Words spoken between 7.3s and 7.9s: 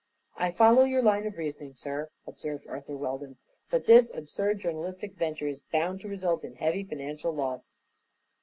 loss."